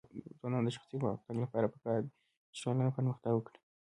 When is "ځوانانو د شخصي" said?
0.39-0.95